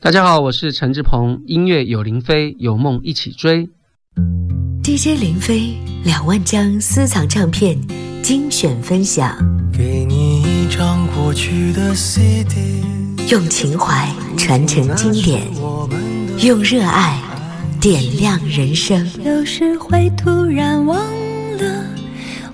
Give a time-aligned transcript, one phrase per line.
[0.00, 3.68] 大家好，我是陈志鹏，音乐有林飞，有梦一起追。
[4.80, 7.76] DJ 林飞两万张私藏唱片
[8.22, 9.36] 精选分享，
[9.76, 12.84] 给你一张过去的 CD，
[13.28, 15.42] 用情怀传承经典，
[16.46, 17.20] 用热爱
[17.80, 19.04] 点亮人生。
[19.24, 20.96] 有时会突然忘
[21.56, 21.84] 了，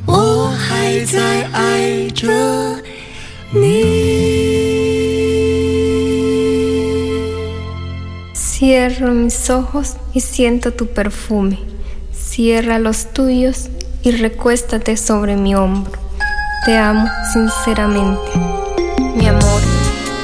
[0.07, 2.27] 我还在爱着
[3.53, 4.24] 你。
[8.65, 11.59] Cierro mis ojos y siento tu perfume.
[12.15, 13.69] Cierra los tuyos
[14.03, 15.93] y recuéstate sobre mi hombro.
[16.65, 18.23] Te amo sinceramente.
[19.17, 19.61] Mi amor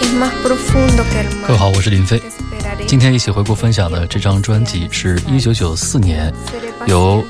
[0.00, 1.48] es más profundo que el mar.
[1.48, 2.18] 各位好，我是林飞。
[2.86, 6.32] 今天一起回顾分享的这张专辑是一九九四年
[6.86, 7.22] 由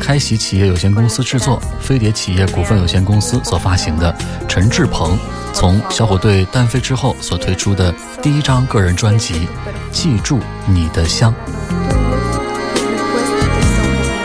[0.00, 4.16] 开喜企业有限公司制作，飞碟企业股份有限公司所发行的
[4.48, 5.18] 陈志鹏
[5.52, 9.34] 从小虎队单飞之后所推出的第一张个人专辑
[9.96, 11.34] 《记住你的香》。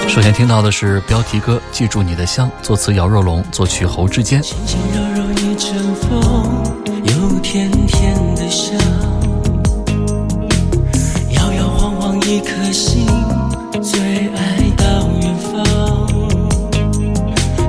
[0.09, 4.41] 首先听到的是标题歌《记住你的香》，作词姚若龙，作曲侯志坚。
[4.41, 6.61] 轻轻柔柔一阵风，
[7.05, 8.77] 有甜甜的香，
[11.29, 13.05] 摇摇晃晃一颗心，
[13.81, 14.83] 最爱到
[15.21, 15.63] 远方。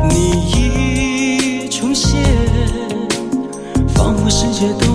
[0.09, 2.21] 你一出现，
[3.95, 4.92] 仿佛世界都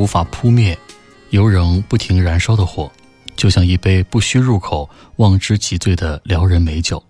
[0.00, 0.76] 无法扑灭、
[1.28, 2.90] 犹仍不停燃烧的火，
[3.36, 7.04] 就像一杯不需入口、望之即醉的撩人美酒，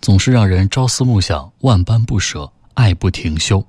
[0.00, 3.66] 总是让人朝思暮想、万般不舍、爱不停休。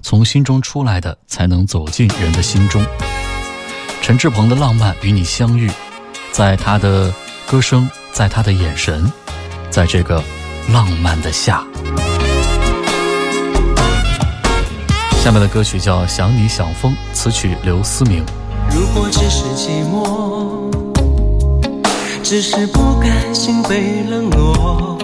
[0.00, 2.82] 从心中出来的，才能走进人的心中。
[4.00, 5.70] 陈志朋的浪漫与你相遇，
[6.32, 7.12] 在他的
[7.46, 9.12] 歌声，在他的眼神，
[9.68, 10.24] 在这个
[10.72, 11.62] 浪漫的夏。
[15.28, 18.24] 下面的歌曲叫《想你想疯》，词曲刘思明。
[18.70, 20.72] 如果只是寂寞，
[22.22, 24.96] 只是不甘心被冷落，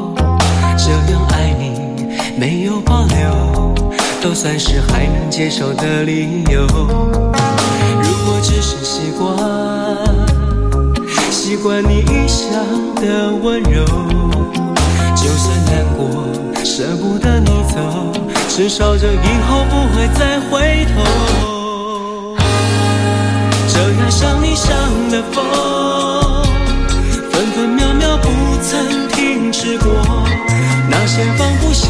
[0.78, 2.06] 这样爱你
[2.38, 3.74] 没有保留，
[4.22, 6.62] 都算是还能接受的理由。
[6.62, 9.36] 如果只是习惯，
[11.30, 12.48] 习惯你异乡
[12.94, 13.84] 的温柔，
[15.14, 16.08] 就算难过，
[16.64, 17.78] 舍不得你走。
[18.48, 22.34] 至少这以后不会再回头。
[23.68, 24.70] 这样想你想
[25.10, 26.42] 的风，
[27.30, 28.28] 分分秒秒不
[28.62, 29.92] 曾停止过。
[30.88, 31.88] 那些放不下，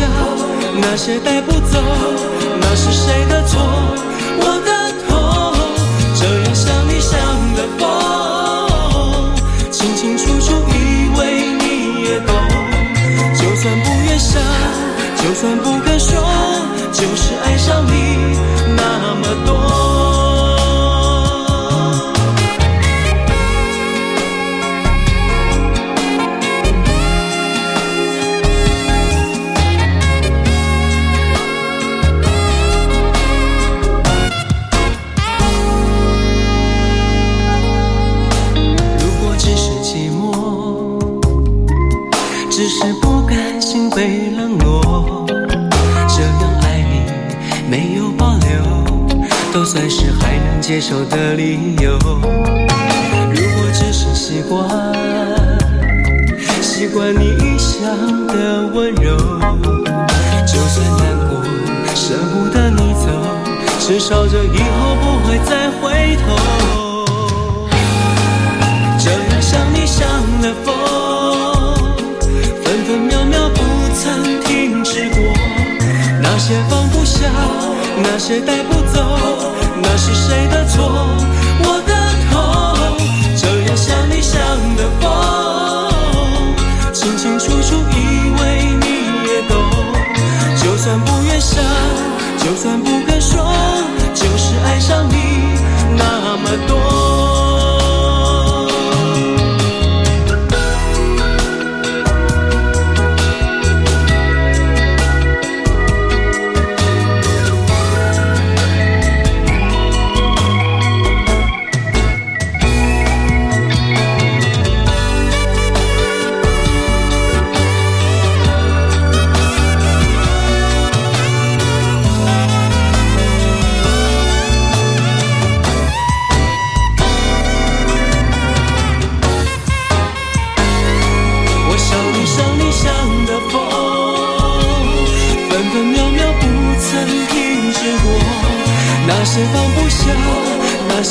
[0.80, 1.80] 那些带不走，
[2.60, 3.60] 那是谁的错？
[4.40, 4.73] 我的
[15.34, 16.16] 算不敢说
[16.92, 18.36] 就是爱上你
[18.76, 19.54] 那么多。
[39.00, 40.22] 如果只是寂寞
[42.50, 44.83] 只是不甘心被冷落
[49.64, 54.68] 就算是还能接受的理由，如果只是习惯，
[56.60, 59.16] 习惯你异乡的温柔，
[60.46, 61.42] 就算难过，
[61.94, 63.08] 舍不得你走，
[63.78, 66.36] 至少这以后不会再回头。
[68.98, 70.06] 这样想你想
[70.42, 70.74] 的风，
[72.62, 73.62] 分分秒秒不
[73.94, 75.22] 曾停止过，
[76.22, 77.30] 那些放不下，
[78.02, 79.53] 那些带不走。
[79.96, 80.82] 那是谁的错？
[81.62, 81.94] 我的
[82.28, 82.34] 痛，
[83.36, 84.40] 这样想你想
[84.74, 85.06] 的疯，
[86.92, 87.94] 清清楚楚以
[88.40, 88.86] 为你
[89.28, 89.54] 也懂。
[90.60, 91.62] 就算不愿想，
[92.38, 93.40] 就算不敢说，
[94.12, 95.14] 就是爱上你
[95.96, 97.03] 那么多。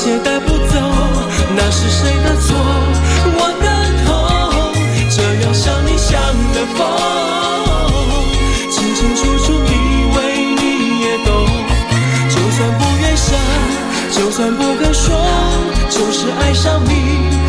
[0.06, 0.78] 也带不走，
[1.56, 2.54] 那是谁的错？
[3.36, 3.66] 我的
[4.04, 4.08] 痛。
[5.08, 6.20] 这样想你想
[6.52, 6.78] 的疯，
[8.70, 9.72] 清清楚楚以
[10.14, 10.18] 为
[10.60, 11.46] 你也懂，
[12.28, 13.38] 就算不愿想，
[14.12, 15.16] 就算不敢说，
[15.88, 17.43] 就是爱上你。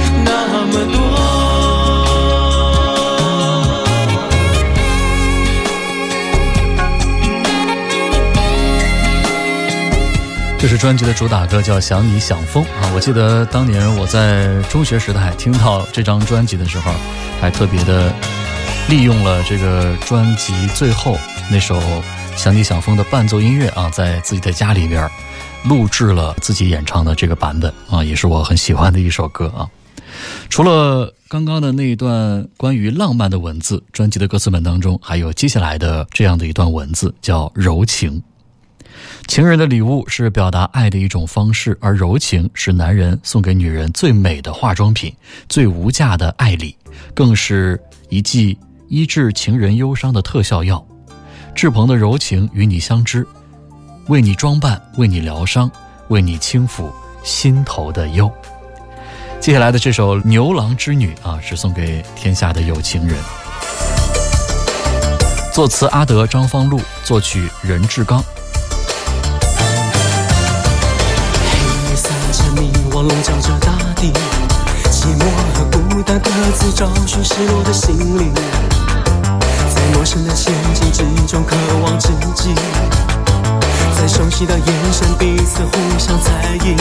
[10.86, 12.92] 专辑的主打歌，叫《想你想疯》啊！
[12.94, 16.94] 我记得当年我在中学时代听到这张专辑的时候，
[17.42, 18.14] 还特别的
[18.88, 21.18] 利用了这个专辑最后
[21.50, 21.80] 那首
[22.38, 25.10] 《想你想疯》的伴奏音乐啊，在自己的家里边
[25.64, 29.68] 录制了自己演唱的这个版本啊，也是我很喜欢的一首歌啊。
[30.52, 38.22] 除了刚刚的那一段关于浪漫的文字，专辑的歌词本当中还有接下来的这样的一段文字，叫柔情。
[39.28, 45.14] 情人的礼物是表达爱的一种方式，而柔情是男人送给女人最美的化妆品，
[45.50, 46.76] 最无价的爱礼，
[47.14, 47.80] 更是
[48.10, 50.86] 一剂医治情人忧伤的特效药。
[51.54, 53.26] 志鹏的柔情与你相知，
[54.08, 55.70] 为你装扮，为你疗伤，
[56.10, 56.90] 为你轻抚
[57.24, 58.32] 心头的忧。
[59.42, 63.18] 接下来的这首《牛郎织女》啊，是送给天下的有情人。
[65.52, 68.24] 作词阿德、张方路，作曲任志刚。
[73.02, 74.12] 笼罩着大地，
[74.90, 78.34] 寂寞和孤单各自找寻失落的心灵，
[79.76, 82.54] 在陌生的陷阱之中渴望自己，
[83.98, 86.76] 在熟悉的眼神彼此互相猜疑。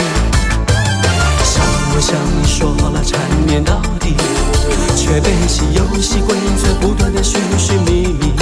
[1.43, 4.15] 想我想你说了缠绵到底，
[4.95, 8.33] 却背弃游戏规则，不断的寻寻觅觅。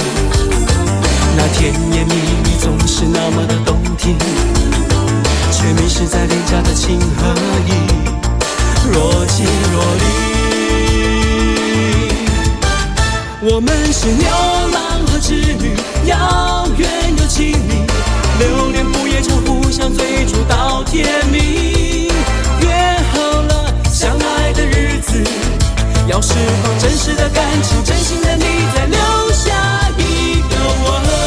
[1.36, 4.16] 那甜言蜜语总是那么的动听，
[5.54, 7.32] 却迷失在廉价的情和
[7.66, 7.70] 义，
[8.92, 10.04] 若即若离。
[13.40, 14.26] 我们是牛
[14.72, 17.86] 郎和织女，遥远又亲密，
[18.40, 22.10] 流连不夜城，互相追逐到天明。
[22.60, 25.22] 约好了相爱的日子，
[26.08, 26.34] 要释
[26.64, 28.44] 放真实的感情，真心的你
[28.74, 28.98] 再留
[29.32, 31.23] 下一个吻。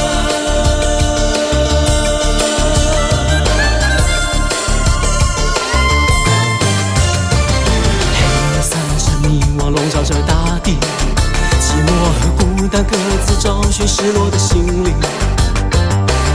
[12.67, 14.93] 和孤单各自找寻失落的心灵，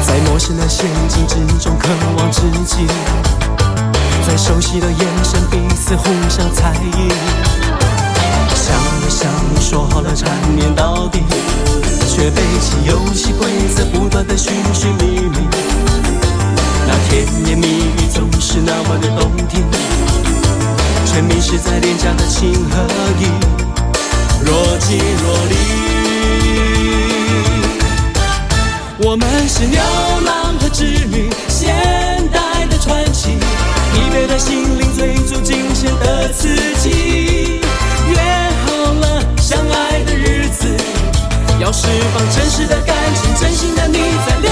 [0.06, 2.86] 在陌生的陷阱之中渴望知己。
[4.26, 7.08] 在熟悉的眼神，彼此互相猜疑。
[8.54, 11.22] 想我想你说好了缠绵到底，
[12.08, 15.36] 却背弃游戏规则，不断的寻寻觅觅。
[16.86, 19.64] 那甜言蜜语总是那么的动听，
[21.04, 22.82] 却迷失在廉价的情和
[23.20, 23.26] 义，
[24.44, 25.91] 若即若离。
[29.04, 29.80] 我们是牛
[30.24, 31.74] 郎和织女，现
[32.30, 33.36] 代的传奇。
[33.92, 37.60] 疲惫的心灵追逐惊险的刺激，
[38.08, 38.16] 约
[38.64, 40.66] 好了相爱的日子，
[41.60, 44.50] 要释放真实的感情，真心的你再留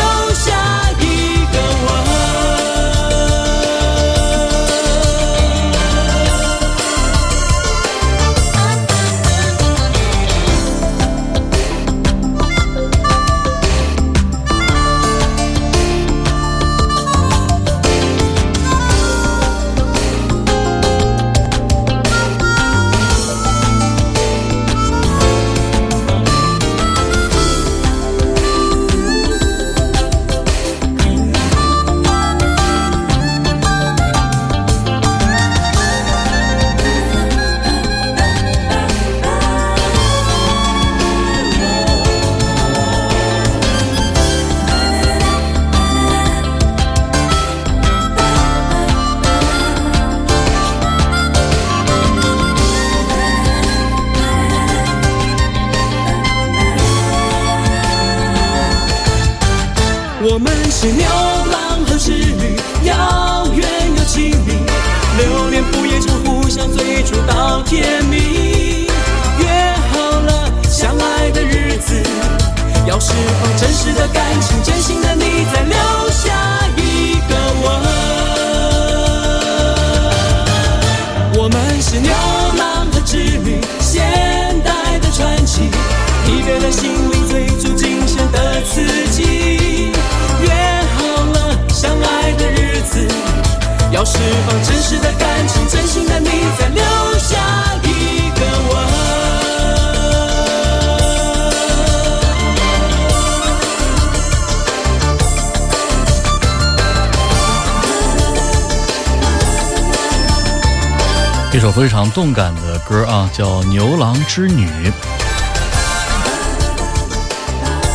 [111.80, 114.66] 非常动感的歌啊，叫《牛郎织女》。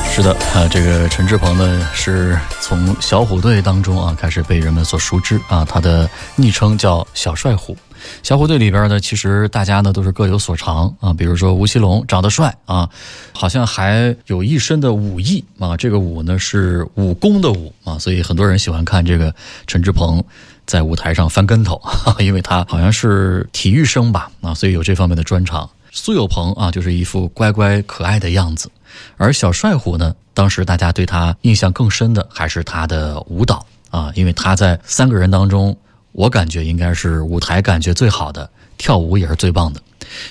[0.10, 7.78] 是的，啊，这个陈志朋呢，是从小虎队当中啊开始被人们所熟知啊，他的昵称叫小帅虎。
[8.24, 12.90] 小虎队里边呢，其实大家呢都是各有所长啊，比如说吴奇隆长得帅啊，
[13.34, 19.32] 好像还有一身的武艺啊，这个武呢是武功的武啊，所以很多人喜欢看这个
[19.68, 20.24] 陈志朋
[20.66, 21.82] 在舞台上翻跟头，
[22.20, 25.70] 因为他好像是体育生吧啊，所以有这方面的专长。
[25.92, 28.70] 苏有朋啊，就是一副乖乖可爱的样子，
[29.18, 35.78] 而小帅虎呢，当时大家对他印象更深的还是他的舞蹈啊，因为他在三个人当中，
[36.12, 39.82] 我感觉应该是舞台感觉最好的，跳舞也是最棒的。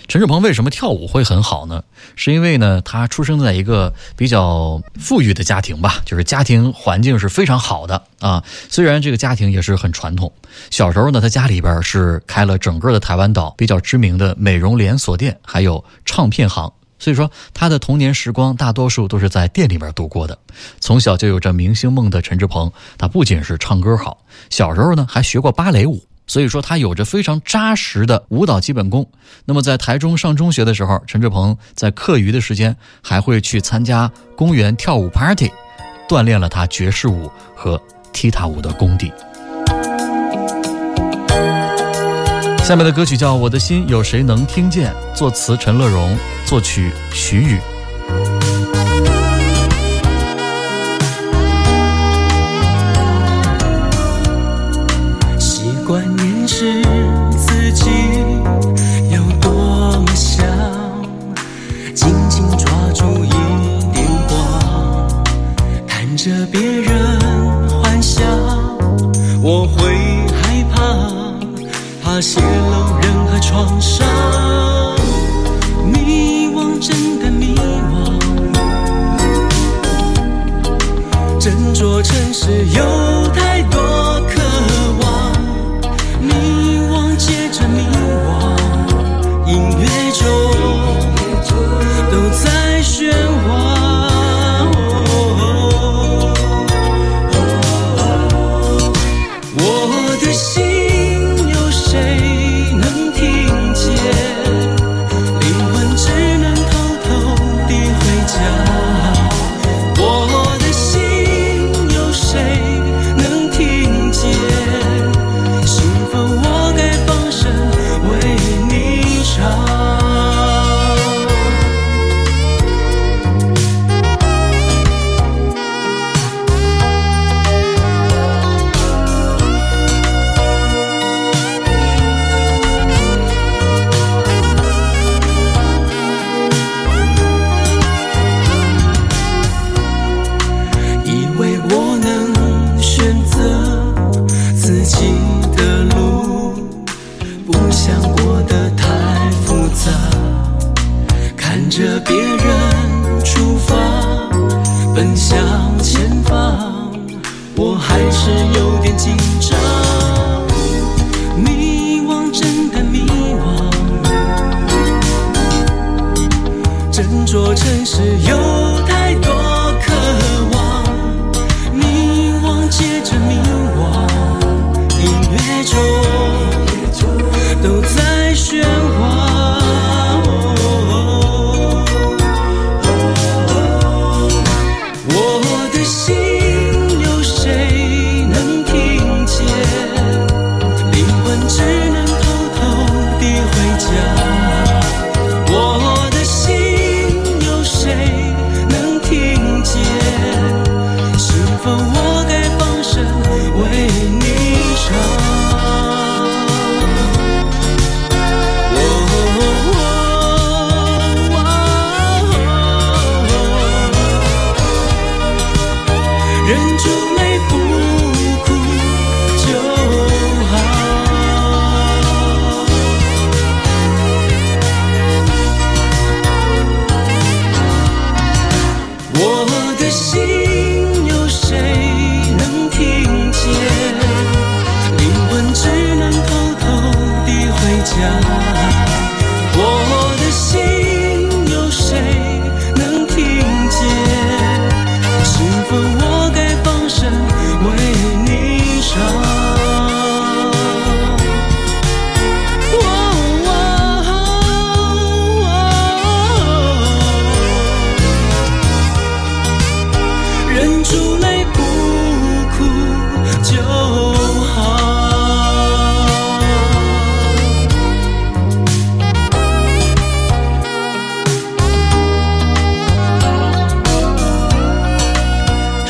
[0.08, 1.82] 陈志鹏为什么跳舞会很好呢？
[2.16, 8.42] 是因为呢，他出生在一个比较富裕的家庭吧，就是家庭环境是非常好的啊。
[8.68, 10.32] 虽然这个家庭也是很传统，
[10.70, 16.72] 小时候呢，他家里边是开了整个的台湾岛比较知名的美容连锁店，还有唱片行。
[16.96, 20.38] 所以说，他的童年时光大多数都是在店里边度过的。
[20.80, 24.16] 从小就有着明星梦的陈志鹏，他不仅是唱歌好，
[24.48, 29.06] 小时候呢还学过芭蕾舞所以说他有着非常扎实的舞蹈基本功。
[29.44, 35.50] 那么在台中上中学的时候，陈志朋在课余的时间还会去参加公园跳舞 party，
[36.08, 37.80] 锻炼了他爵士舞和
[38.12, 39.12] 踢踏舞的功底。
[42.62, 46.16] 下面的歌曲叫《我的心有谁能听见》，作词陈乐融，
[46.46, 47.60] 作曲徐宇。
[55.84, 56.82] 习惯掩饰
[57.36, 57.90] 自己
[59.10, 59.52] 有多
[60.00, 60.42] 么想，
[61.94, 63.28] 紧紧抓住一
[63.92, 65.22] 点光，
[65.86, 67.20] 看着别人
[67.68, 68.26] 幻想，
[69.42, 69.94] 我会
[70.40, 70.80] 害怕。
[72.02, 74.06] 怕泄露任何创伤，
[75.84, 77.54] 迷惘真的迷
[77.92, 78.18] 惘，
[81.38, 82.82] 斟酌城市有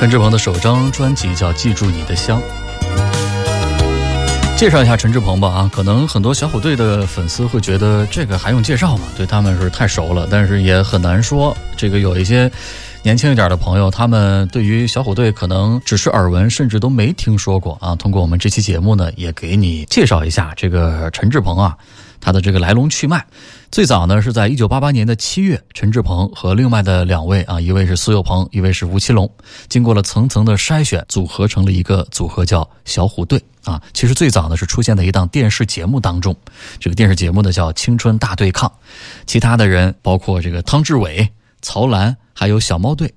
[0.04, 2.38] 陈志朋的首张专辑叫《记住你的香》。
[4.54, 9.04] 介绍一下陈志朋吧啊，可能很多小虎队的粉丝会觉得这个还用介绍吗？
[9.16, 11.56] 对他们是太熟了，但是也很难说。
[11.74, 12.52] 这个有一些
[13.02, 17.96] 年轻一点的朋友，他们对于小虎队可能只是耳闻，甚至都没听说过啊。
[17.96, 21.74] 通过我们这期节目呢，也给你介绍一下这个陈志朋啊。
[22.24, 23.22] 他的这个来龙去脉，
[23.70, 29.30] 最早呢是在一九八八年的七月，陈志朋和另外的两位啊，一位是苏有朋，一位是吴奇隆，
[29.68, 33.78] 经过了层层的筛选，组合成了一个组合，叫小虎队啊。
[33.92, 36.34] 其实最早呢是出现在一档电视节目当中，
[36.80, 38.70] 这个电视节目呢叫《青春大对抗》，
[39.26, 41.28] 其他的人包括这个汤志伟、
[41.60, 43.12] 曹澜，还有小猫队。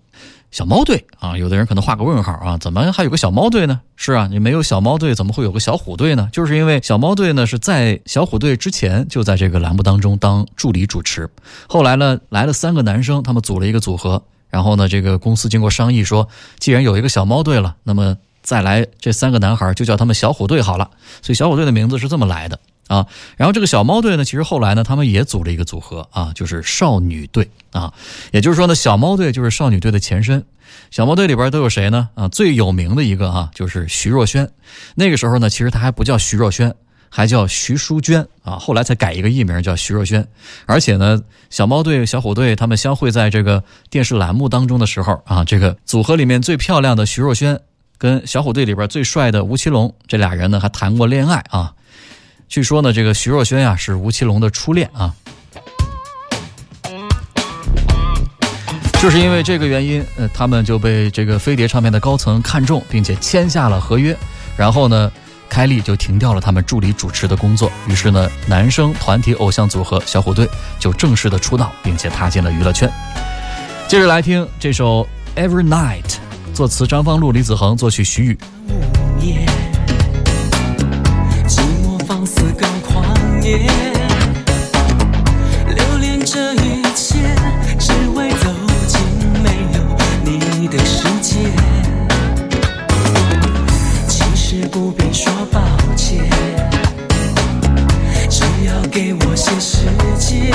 [0.50, 3.82] 小猫队啊，有的人可能画个问号啊，怎么还有个小猫队呢？
[3.96, 6.30] 是啊，你没有小猫队，怎么会有个小虎队呢？
[6.32, 11.30] 就是因为小猫队呢是在小虎队之前就在这个栏目当中当助理主持，
[11.68, 16.28] 后来呢来了三个男生，他们组了一个组合，然后呢这个公司经过商议说，
[16.60, 20.90] 既然有一个小猫队了，那么再来这三个男孩就叫他们小虎队好了，
[21.22, 22.58] 所以小虎队的名字是这么来的。
[22.88, 27.94] 啊，然后这个小猫队呢，其实后来呢，他们也组了一个组合啊，就是少女队啊，
[28.32, 30.44] 也就是说呢，小猫队就是少女队的前身。
[30.92, 32.10] 小猫队里边都有谁呢？
[32.16, 34.50] 啊，最有名的一个哈，就是徐若瑄。
[34.96, 36.74] 那个时候呢，其实她还不叫徐若瑄，
[37.10, 40.26] 还叫徐淑娟啊，后来才改一个艺名叫徐若瑄。
[40.66, 47.60] 而且呢，小猫队、小虎队他们相会在这个电视栏目当中的时候啊，这个组合里面最漂亮的徐若瑄
[47.98, 51.74] 跟小虎队里边最帅的吴奇隆这俩人呢，还谈过恋爱啊。
[52.50, 55.14] 据说呢，这个徐若瑄呀是吴奇隆的初恋啊，
[59.02, 64.18] 就是因为这个原因，呃，他们就被这个飞碟唱片的高层看中，并且签下了合约。
[64.56, 65.12] 然后呢，
[65.50, 67.70] 开立就停掉了他们助理主持的工作。
[67.88, 72.90] 于是呢，男生团体偶像组合小虎队就正式的出道，并且踏进了娱乐圈。
[73.88, 75.08] 接着来听这首
[75.40, 76.02] 《Every Night》，
[76.54, 78.38] 作词张方路、李子恒，作曲徐宇。
[82.28, 83.58] 似更狂野
[85.74, 87.18] 留恋这一切，
[87.80, 88.54] 只为走
[88.86, 89.00] 进
[89.42, 89.80] 没有
[90.26, 91.38] 你的世界。
[94.10, 95.62] 其实不必说抱
[95.96, 96.20] 歉，
[98.30, 99.86] 只要给我些时
[100.20, 100.52] 间，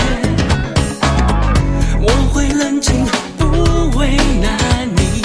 [2.02, 3.06] 我会冷静，
[3.38, 3.46] 不
[3.98, 5.22] 为难你，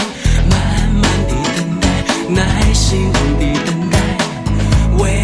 [0.50, 0.56] 慢
[0.94, 1.86] 慢地等待，
[2.30, 3.98] 耐心地等待。
[4.98, 5.24] 为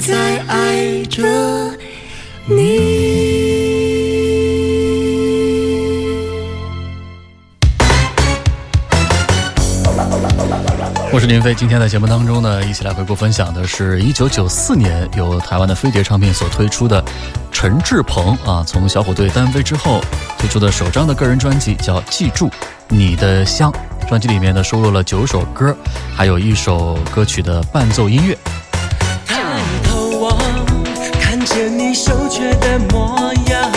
[0.00, 1.22] 在爱着
[2.46, 2.54] 你。
[11.12, 17.02] 我是林飞，今天在节目当中呢，一起来回顾分享的是一九九四年由台湾的飞碟唱片所推出的
[17.52, 20.00] 陈志朋啊，从小虎队单飞之后
[20.38, 22.50] 推出的首张的个人专辑叫《记住
[22.88, 23.70] 你的香》，
[24.08, 25.76] 专辑里面呢收录了九首歌，
[26.16, 28.36] 还有一首歌曲的伴奏音乐。
[32.34, 33.70] 你羞怯的模样，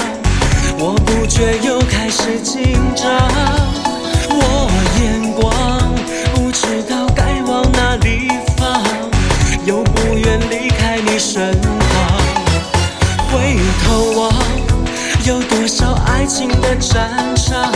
[0.80, 3.08] 我不觉又开始紧张，
[4.30, 4.68] 我
[5.00, 5.46] 眼光
[6.34, 7.96] 不知道该往哪。
[7.98, 8.82] 地方，
[9.66, 11.70] 又不愿离开你身旁。
[13.32, 14.34] 回头望，
[15.26, 17.72] 有多少爱情的战场，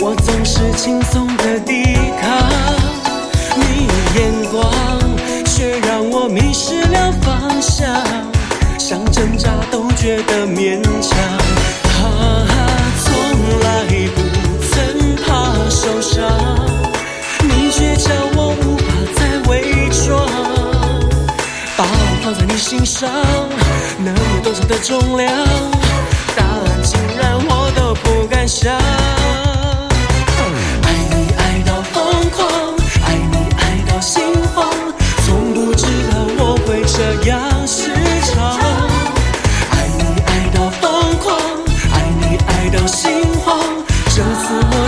[0.00, 2.48] 我总是轻松的抵抗。
[3.56, 3.86] 你
[4.16, 4.72] 眼光
[5.44, 7.86] 却让我迷失了方向，
[8.78, 9.29] 想挣扎都
[10.00, 11.18] 觉得勉强。
[11.92, 12.08] 哈
[12.48, 12.52] 哈，
[13.04, 13.12] 从
[13.60, 13.84] 来
[14.14, 14.18] 不
[14.70, 15.28] 曾怕
[15.68, 16.26] 受伤，
[17.42, 18.84] 你却叫我无法
[19.14, 19.50] 再伪
[19.90, 20.26] 装。
[21.76, 23.10] 把我放在你心上，
[23.98, 25.30] 能有多少的重量？
[26.34, 28.74] 答案竟然我都不敢想。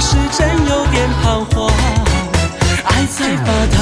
[0.04, 1.70] 是真有点彷徨
[2.82, 3.78] 爱在发烫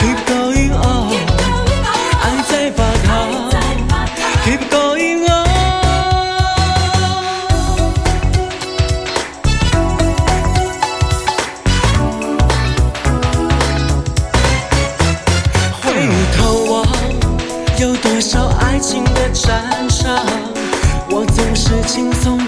[0.00, 1.14] keep going on
[2.20, 3.08] 爱在发烫
[4.44, 5.30] keep going on
[15.80, 15.86] 回
[16.36, 16.74] 头望
[17.78, 20.26] 有多少爱情的战场
[21.10, 22.39] 我总是轻松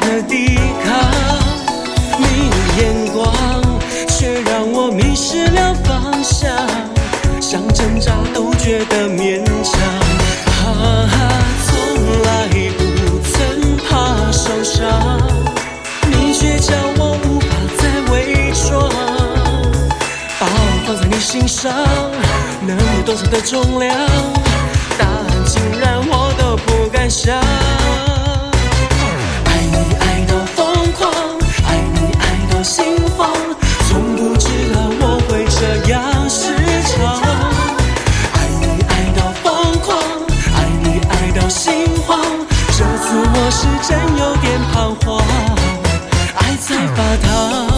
[21.71, 23.97] 能有多少的重量？
[24.99, 27.39] 答案竟然我都不敢想。
[29.45, 31.13] 爱你爱到疯狂，
[31.69, 33.31] 爱你爱到心慌，
[33.89, 35.61] 从不知道我会这
[35.93, 36.57] 样失
[36.91, 37.23] 常。
[38.35, 39.97] 爱你爱到疯狂，
[40.57, 42.19] 爱你爱到心慌，
[42.77, 45.25] 这次我是真有点彷徨。
[46.35, 47.72] 爱在发烫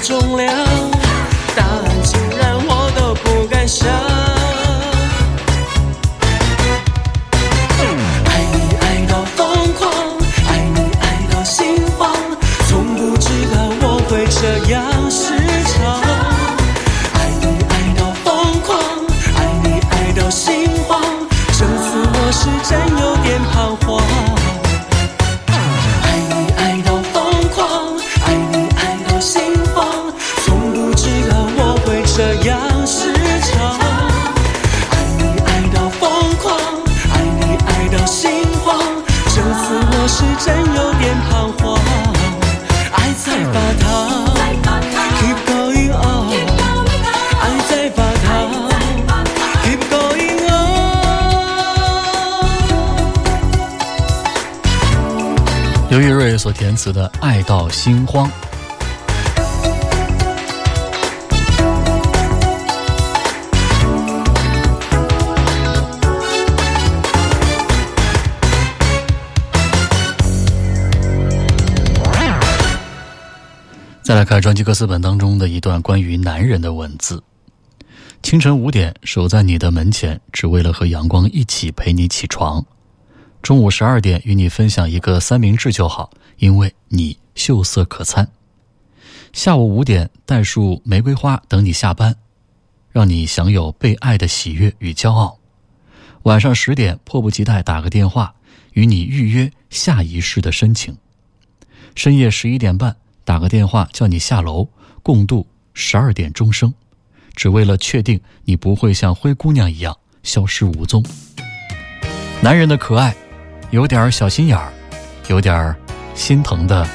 [0.00, 0.54] 重量，
[1.56, 1.97] 答案
[56.38, 58.28] 所填词的《爱到心慌》。
[74.00, 77.22] 再来看专辑歌词本当中的一段关于男人的文字：
[78.22, 82.62] 清晨五点，守在你的门前，只为了和阳光一起陪你起床；
[83.42, 88.26] 中午十二点，与你分享一个三明治就好，因为你秀色可餐；
[89.32, 92.14] 下午五点，带束玫瑰花等你下班，
[92.90, 95.38] 让你享有被爱的喜悦与骄傲；
[96.24, 98.34] 晚上十点，迫不及待打个电话，
[98.72, 100.94] 与你预约下一世的深情；
[101.94, 102.96] 深夜十一点半。
[103.24, 104.68] 打个电话叫你下楼，
[105.02, 106.72] 共度十二点钟声，
[107.34, 111.04] 只为了确定你不会像灰姑娘一样消失无踪。
[112.40, 113.14] 男人的可爱，
[113.70, 114.72] 有点小心眼儿，
[115.26, 115.74] 有点
[116.14, 116.86] 心疼的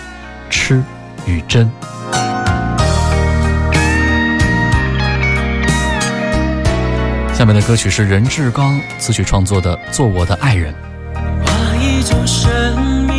[0.50, 0.82] 痴
[1.28, 1.70] 与真。
[7.32, 10.74] 下面的歌曲是任志刚词曲创作的《做我的爱人》。
[11.46, 13.13] 画一种生命。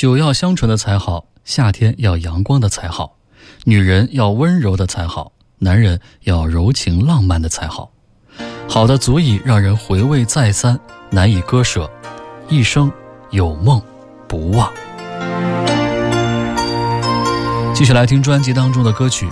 [0.00, 3.18] 酒要香醇的才好，夏天要阳光的才好，
[3.64, 7.90] 女人要温柔的才好，男人要柔情浪漫的才好，
[8.66, 10.80] 好的足以让人回味再三，
[11.10, 11.90] 难以割舍，
[12.48, 12.90] 一生
[13.28, 13.78] 有梦
[14.26, 14.72] 不忘。
[17.74, 19.28] 继续来听专辑当中的歌曲，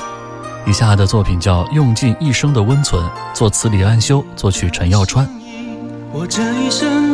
[0.67, 3.03] 以下的作品叫《用尽一生的温存》，
[3.33, 5.27] 作词李安修，作曲陈耀川。
[6.13, 7.08] 我这一生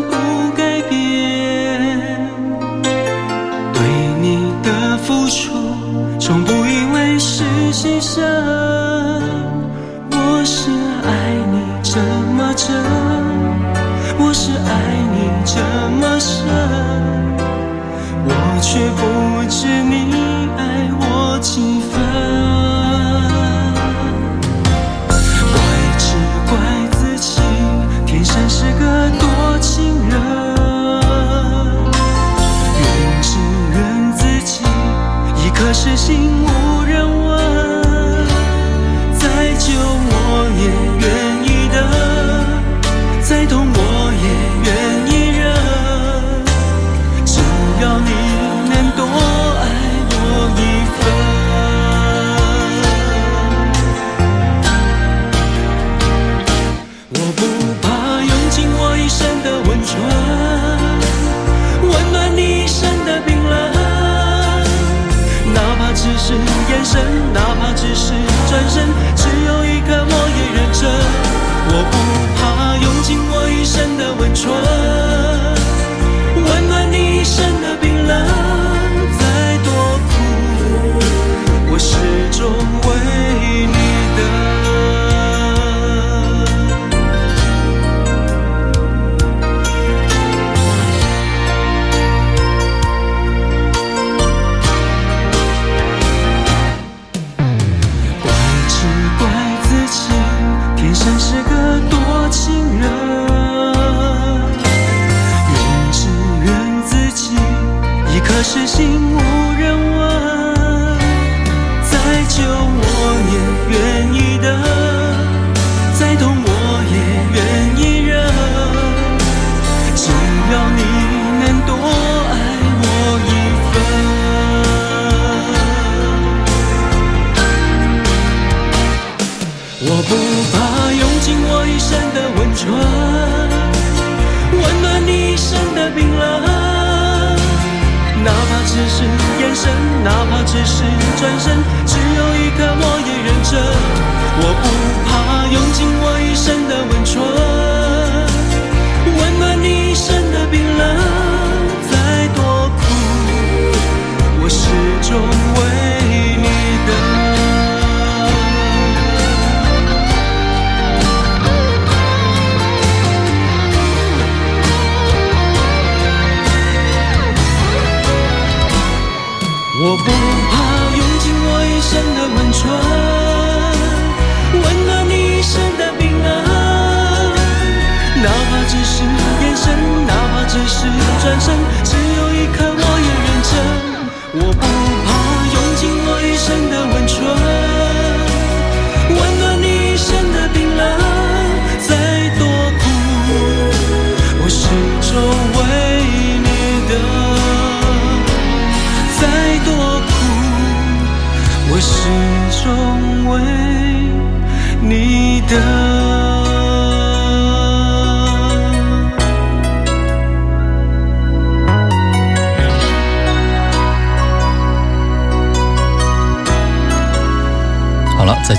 [181.34, 181.83] 转身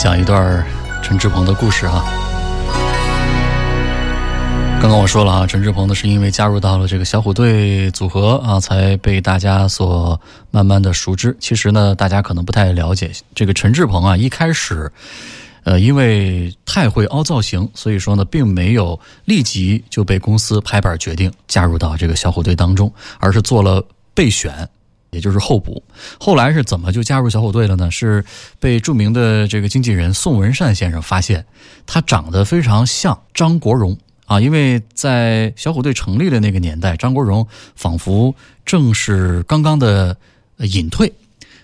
[0.05, 0.63] 讲一段
[1.01, 2.05] 陈志朋的故事哈。
[4.79, 11.35] 刚刚我说了啊，陈志朋呢是因为加入到了这个小虎队组合啊，才被大家所慢慢的熟知。
[11.39, 14.91] 其实呢，大家可能不太了解这个陈志朋啊，一开始，
[15.63, 23.83] 呃，因为太会凹造型，所以说呢，并没有立即就被公司拍板决定加入到这个小虎队当中，而是做了
[24.13, 24.69] 备选。
[25.11, 25.83] 也就是候补，
[26.19, 27.89] 后来是怎么就加入小虎队了呢？
[27.89, 28.23] 是
[28.59, 31.45] 被著名的这个经纪人宋文善先生发现，
[31.85, 33.97] 他长得非常像张国荣。
[34.25, 38.33] 啊，因为在小虎队成立的那个年代，张国荣仿佛
[38.65, 40.17] 正是刚刚的
[40.57, 41.13] 隐退，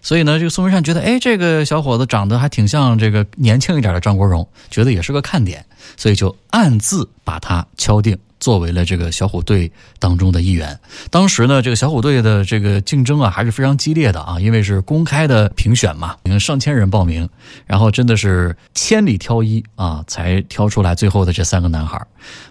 [0.03, 5.65] 所以呢，这个宋文善觉得，哎，这个小伙子长得还挺像这个年轻一点的张国荣，觉得也是个看点，
[5.97, 10.77] 所以就暗自把他敲定作为了这个小虎队当中的一员。
[11.09, 17.29] 当时呢，这个小虎队的这个竞争啊还是非常激烈的啊，因为是公开的评选嘛，上千人报名，
[17.67, 22.05] 然后真的是千里挑一啊，才挑出来最后的这三个男孩。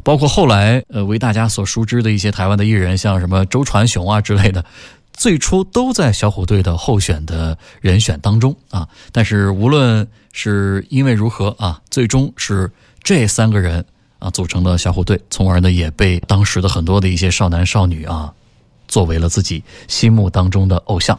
[0.04, 4.64] 包括后来呃为大家所熟知的一些台湾的艺人，像什么周传雄啊之类的，
[5.12, 8.88] 最初都在小虎队的候选的人选当中啊。
[9.10, 12.70] 但是无论是因为如何啊，最终是
[13.02, 13.84] 这三个人。
[14.20, 18.32] 啊，组成了小虎队，从而呢也被当时的很多的一些少男少女啊，
[18.86, 21.18] 作为了自己心目当中的偶像。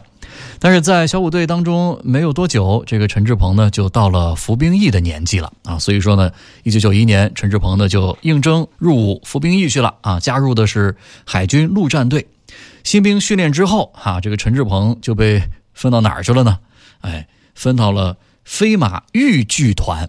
[0.58, 6.30] 但是在小虎队当中没有多久，这个陈志朋呢就到了服兵役的年纪了啊，所以说呢，
[6.62, 10.96] 一九九一年，陈志朋呢就应征入伍服兵役去了啊，加入的是
[11.26, 12.26] 海军陆战队。
[12.84, 15.42] 新兵训练之后哈，这个陈志鹏就被
[15.74, 16.58] 分到哪儿去了呢？
[17.00, 20.08] 哎，分到了飞马豫剧团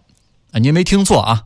[0.52, 1.44] 啊，您没听错啊。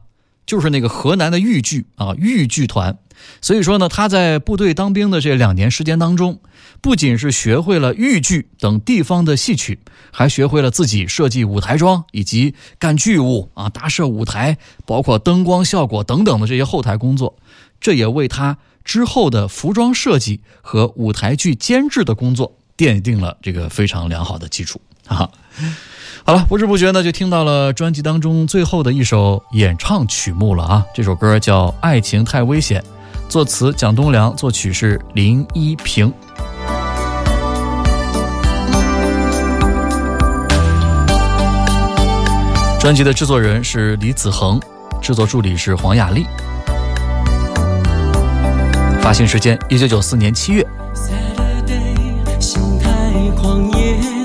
[0.47, 2.97] 就是那个河南的豫剧啊，豫剧团。
[3.41, 6.39] 所以说呢，他在部队当兵的这两年时间当中，
[6.81, 9.79] 不仅是学会了豫剧等地方的戏曲，
[10.11, 17.37] 还学会了自己设计舞台装以及干剧务啊，搭设舞台，包括灯光效果等等的这些后台工作。
[17.81, 25.29] 这也为他之后的服装设计和舞台剧监制的工作奠定了这个非常良好的基础啊。
[26.23, 30.85] 好了，不知不觉呢，就听到了专辑当中最后的一首演唱曲目了啊！
[30.93, 32.81] 这首歌叫《爱情太危险》，
[33.29, 36.11] 作词蒋东良，作曲是林依萍。
[42.79, 44.59] 专辑的制作人是李子恒，
[45.01, 46.25] 制作助理是黄雅莉。
[49.01, 50.67] 发行时间一九九四年七月。
[52.39, 52.87] 情愿
[53.31, 54.16] 被爱